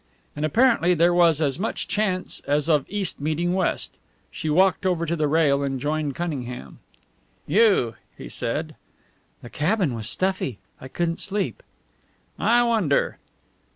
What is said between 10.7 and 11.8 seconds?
I couldn't sleep."